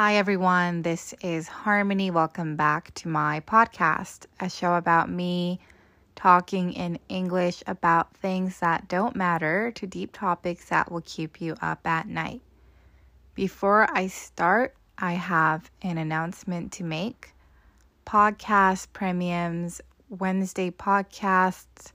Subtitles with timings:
[0.00, 0.82] Hi, everyone.
[0.82, 2.12] This is Harmony.
[2.12, 5.58] Welcome back to my podcast, a show about me
[6.14, 11.56] talking in English about things that don't matter to deep topics that will keep you
[11.60, 12.42] up at night.
[13.34, 17.32] Before I start, I have an announcement to make.
[18.06, 21.90] Podcast premiums, Wednesday podcasts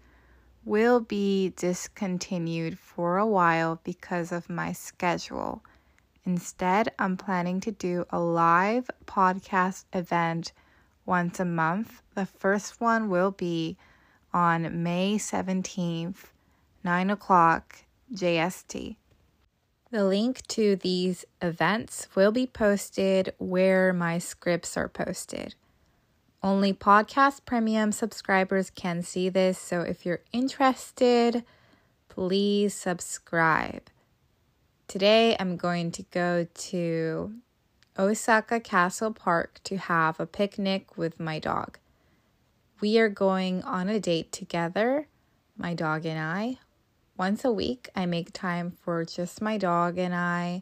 [0.66, 5.64] will be discontinued for a while because of my schedule.
[6.26, 10.54] Instead, I'm planning to do a live podcast event
[11.06, 12.02] once a month.
[12.16, 13.78] The first one will be
[14.34, 16.32] on May 17th,
[16.84, 18.96] 9 o'clock JST.
[19.92, 25.56] The link to these events will be posted where my scripts are posted.
[26.42, 31.44] Only podcast premium subscribers can see this, so if you're interested,
[32.10, 33.84] please subscribe.
[34.94, 37.34] Today I'm going to go to
[37.98, 41.80] Osaka Castle Park to have a picnic with my dog.
[42.80, 45.08] We are going on a date together,
[45.58, 46.60] my dog and I.
[47.18, 50.62] Once a week, I make time for just my dog and I.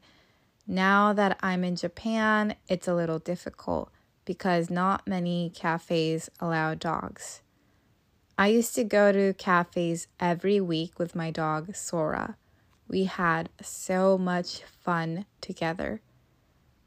[0.66, 3.92] Now that I'm in Japan, it's a little difficult
[4.24, 7.42] because not many cafes allow dogs.
[8.38, 12.38] I used to go to cafes every week with my dog, Sora.
[12.92, 16.02] We had so much fun together.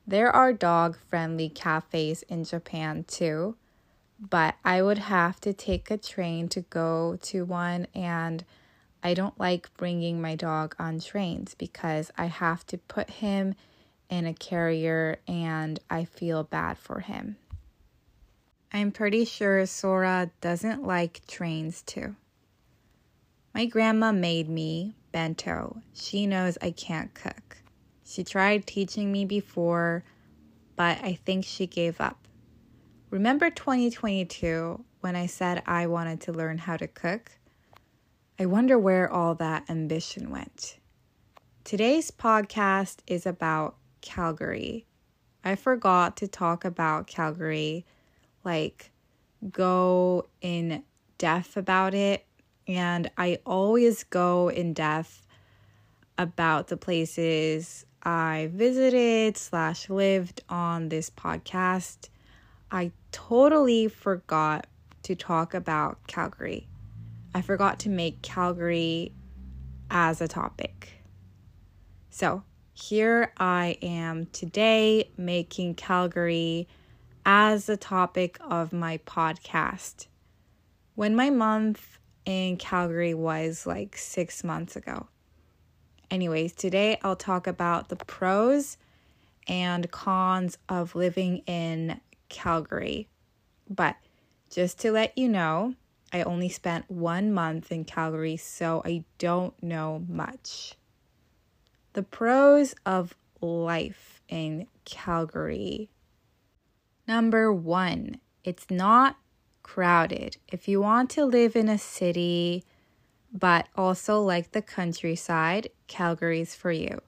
[0.07, 3.57] There are dog friendly cafes in Japan too,
[4.21, 8.45] but I would have to take a train to go to one, and
[9.03, 13.55] I don't like bringing my dog on trains because I have to put him
[14.11, 17.39] in a carrier and I feel bad for him.
[18.71, 22.15] I'm pretty sure Sora doesn't like trains too.
[23.55, 25.81] My grandma made me bento.
[25.93, 27.59] She knows I can't cook.
[28.05, 30.03] She tried teaching me before,
[30.75, 32.27] but I think she gave up.
[33.11, 37.31] Remember 2022 when I said I wanted to learn how to cook?
[38.41, 40.79] I wonder where all that ambition went.
[41.63, 44.85] Today's podcast is about Calgary.
[45.45, 47.87] I forgot to talk about Calgary,
[48.43, 48.91] like
[49.49, 50.83] go in
[51.19, 52.27] depth about it
[52.67, 55.27] and I always go in depth
[56.19, 62.09] about the places I visited slash lived on this podcast.
[62.71, 64.67] I totally forgot
[65.05, 66.69] to talk about Calgary.
[67.35, 69.13] I forgot to make Calgary
[69.91, 70.93] as a topic.
[72.11, 72.43] So
[72.73, 76.69] here I am today making Calgary
[77.27, 80.07] as the topic of my podcast.
[80.95, 85.09] When my month in Calgary was like six months ago.
[86.11, 88.77] Anyways, today I'll talk about the pros
[89.47, 93.09] and cons of living in Calgary.
[93.69, 93.97] But
[94.51, 95.75] just to let you know,
[96.13, 100.77] I only spent one month in Calgary, so I don't know much.
[101.95, 105.91] The pros of life in Calgary.
[107.07, 109.17] Number one, it's not
[109.65, 110.37] crowded.
[110.47, 112.65] If you want to live in a city
[113.33, 117.01] but also like the countryside, Calgary's for you.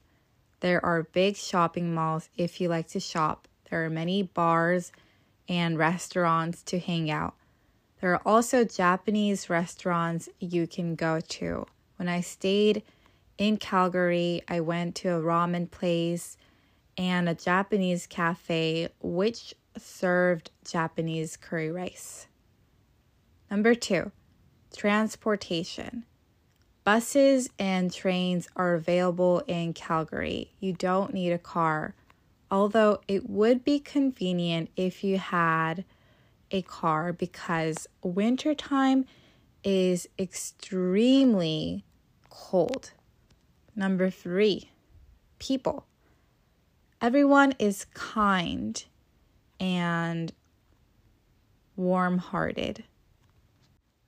[0.59, 3.47] There are big shopping malls if you like to shop.
[3.71, 4.91] There are many bars
[5.49, 7.35] and restaurants to hang out.
[8.01, 11.67] There are also Japanese restaurants you can go to.
[11.97, 12.83] When I stayed
[13.39, 16.37] in Calgary, I went to a ramen place
[16.99, 22.27] and a Japanese cafe which served Japanese curry rice.
[23.51, 24.11] Number two,
[24.77, 26.05] transportation.
[26.85, 30.53] Buses and trains are available in Calgary.
[30.61, 31.95] You don't need a car,
[32.51, 35.85] although it would be convenient if you had
[36.51, 39.05] a car because wintertime
[39.65, 41.85] is extremely
[42.31, 42.93] cold.
[43.75, 44.71] Number three,
[45.39, 45.87] people.
[47.01, 48.85] Everyone is kind
[49.59, 50.33] and
[51.75, 52.85] warm hearted.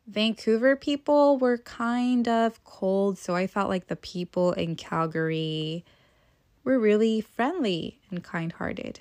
[0.09, 5.85] Vancouver people were kind of cold, so I felt like the people in Calgary
[6.65, 9.01] were really friendly and kind hearted.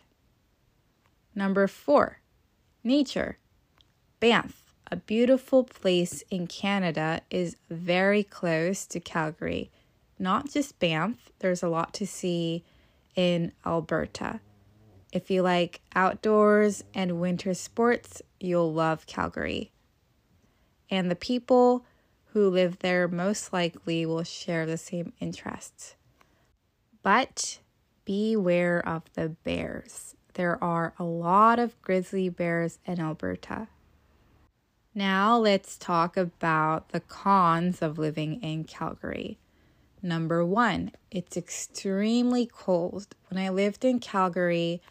[1.33, 2.19] Number four,
[2.83, 3.38] nature.
[4.19, 9.71] Banff, a beautiful place in Canada, is very close to Calgary.
[10.19, 12.65] Not just Banff, there's a lot to see
[13.15, 14.42] in Alberta.
[15.13, 19.71] If you like outdoors and winter sports, you'll love Calgary
[20.89, 21.86] and the people
[22.34, 25.95] who live there most likely will share the same interests.
[27.01, 27.60] But
[28.06, 30.16] beware of the bears.
[30.34, 33.68] there are a lot of grizzly bears in Alberta.
[34.94, 39.39] Now let's talk about the cons of living in Calgary.
[40.01, 43.16] Number one, it's extremely cold.
[43.30, 44.81] When I lived in Calgary,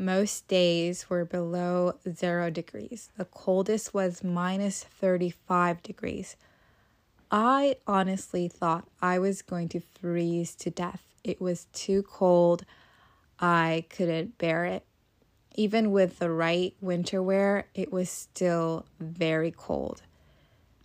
[0.00, 3.10] most days were below zero degrees.
[3.16, 6.36] The coldest was minus 35 degrees.
[7.30, 11.02] I honestly thought I was going to freeze to death.
[11.22, 12.64] It was too cold.
[13.38, 14.84] I couldn't bear it
[15.54, 20.02] even with the right winter wear, it was still very cold.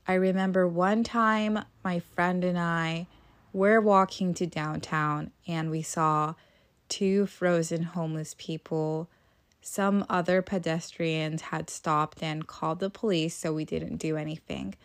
[0.08, 3.08] I remember one time my friend and I
[3.54, 6.36] were walking to downtown and we saw
[6.90, 9.10] two frozen homeless people.
[9.62, 14.76] Some other pedestrians had stopped and called the police, so we didn't do anything.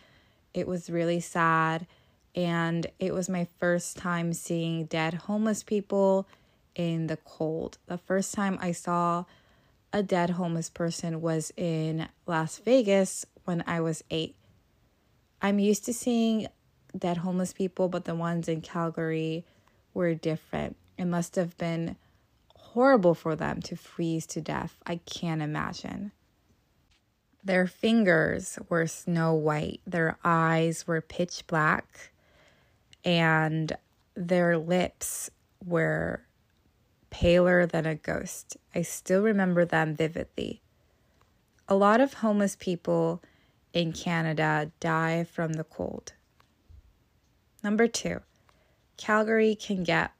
[0.53, 1.87] It was really sad,
[2.35, 6.27] and it was my first time seeing dead homeless people
[6.75, 7.77] in the cold.
[7.87, 9.25] The first time I saw
[9.93, 14.35] a dead homeless person was in Las Vegas when I was eight.
[15.41, 16.47] I'm used to seeing
[16.97, 19.45] dead homeless people, but the ones in Calgary
[19.93, 20.77] were different.
[21.01, 21.95] It must have been
[22.55, 24.77] horrible for them to freeze to death.
[24.85, 26.11] I can't imagine.
[27.43, 32.11] Their fingers were snow white, their eyes were pitch black,
[33.03, 33.75] and
[34.13, 35.31] their lips
[35.65, 36.21] were
[37.09, 38.57] paler than a ghost.
[38.75, 40.61] I still remember them vividly.
[41.67, 43.23] A lot of homeless people
[43.73, 46.13] in Canada die from the cold.
[47.63, 48.19] Number two,
[48.97, 50.11] Calgary can get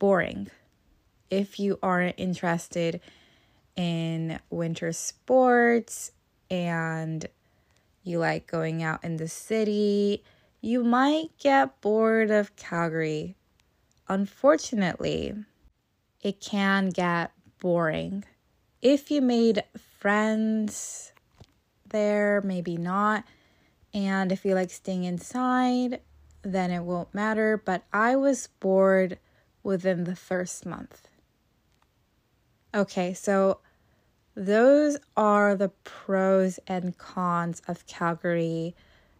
[0.00, 0.48] boring.
[1.30, 3.00] If you aren't interested
[3.76, 6.10] in winter sports
[6.50, 7.24] and
[8.02, 10.24] you like going out in the city,
[10.60, 13.36] you might get bored of Calgary.
[14.08, 15.34] Unfortunately,
[16.20, 17.30] it can get
[17.60, 18.24] boring.
[18.82, 19.62] If you made
[19.98, 21.12] friends
[21.88, 23.24] there, maybe not.
[23.92, 26.00] And if you like staying inside,
[26.42, 27.60] then it won't matter.
[27.62, 29.18] But I was bored
[29.62, 31.08] within the first month.
[32.74, 33.58] Okay, so
[34.34, 38.74] those are the pros and cons of Calgary.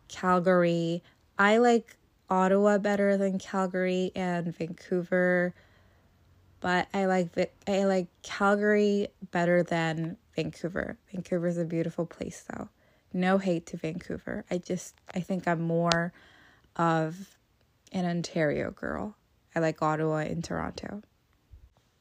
[0.09, 1.03] Calgary.
[1.39, 1.97] I like
[2.29, 5.55] Ottawa better than Calgary and Vancouver
[6.61, 7.29] but I like
[7.67, 10.97] I like Calgary better than Vancouver.
[11.13, 12.69] Vancouver is a beautiful place though.
[13.13, 14.45] No hate to Vancouver.
[14.51, 16.13] I just I think I'm more
[16.77, 17.37] of
[17.93, 19.17] an Ontario girl.
[19.55, 21.03] I like Ottawa and Toronto.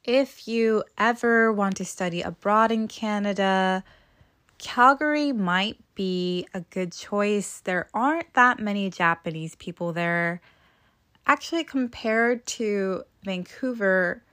[0.03, 3.83] If you ever want to study abroad in Canada,
[4.57, 7.61] Calgary might be a good choice.
[7.61, 10.41] There aren't that many Japanese people there.
[11.25, 14.23] Actually, compared to Vancouver,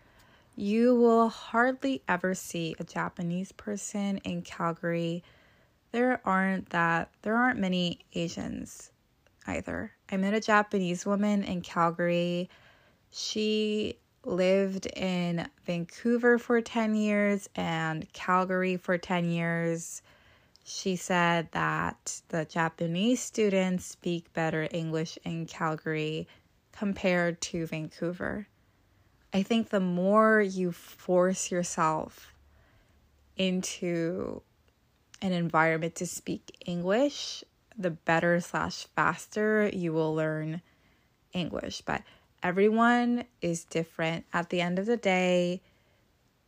[0.57, 5.23] you will hardly ever see a Japanese person in Calgary.
[5.93, 8.91] There aren't that there aren't many Asians
[9.47, 9.93] either.
[10.11, 12.49] I met a Japanese woman in Calgary.
[13.11, 20.03] She lived in Vancouver for 10 years and Calgary for 10 years.
[20.65, 26.27] She said that the Japanese students speak better English in Calgary
[26.73, 28.49] compared to Vancouver.
[29.33, 32.35] I think the more you force yourself
[33.37, 34.43] into
[35.23, 37.45] an environment to speak English,
[37.77, 40.63] the better slash faster you will learn
[41.33, 41.83] English.
[41.83, 42.03] But
[42.43, 44.25] everyone is different.
[44.33, 45.61] At the end of the day,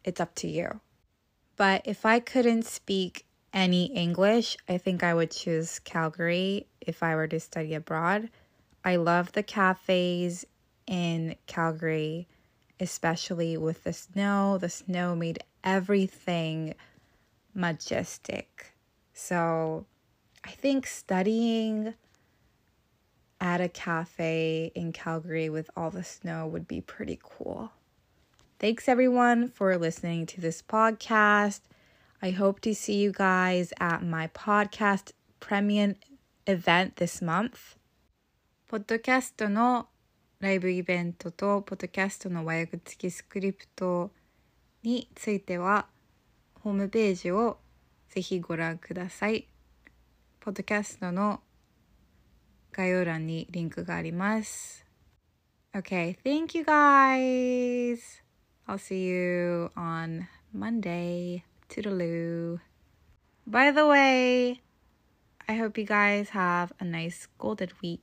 [0.05, 0.81] it's up to you.
[1.57, 7.15] But if I couldn't speak any English, I think I would choose Calgary if I
[7.15, 8.31] were to study abroad.
[8.85, 10.47] I love the cafes
[10.87, 12.29] in Calgary
[12.81, 14.59] especially with the snow.
[14.59, 16.75] The snow made everything
[17.55, 18.73] majestic.
[19.13, 19.87] So
[20.45, 21.95] I think studying
[23.40, 27.72] at a cafe in Calgary with all the snow would be pretty cool.
[28.60, 31.62] Thanks everyone for listening to this podcast.
[32.22, 35.96] I hope to see you guys at my podcast premium
[36.48, 37.76] event this month.
[38.70, 39.88] ポッドキャストの
[40.40, 44.12] ライブイベントとポッドキャストの和訳付きスクリプト
[44.84, 45.88] については
[46.62, 47.58] ホームページを
[48.10, 49.48] ぜひご覧ください。
[50.40, 51.42] ポッドキャストの
[52.72, 54.86] 概要欄にリンクがあります。
[55.74, 58.22] Okay, thank you guys.
[58.68, 61.44] I'll see you on Monday.
[61.70, 62.60] Toodaloo.
[63.50, 64.62] By the way,
[65.48, 68.00] I hope you guys have a nice golden week.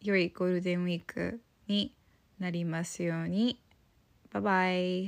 [0.00, 1.94] 良いゴールデンウィークに
[2.38, 3.58] なりますように。
[4.32, 5.00] バイバイ。